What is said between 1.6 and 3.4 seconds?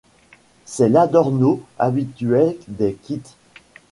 habituel des quites.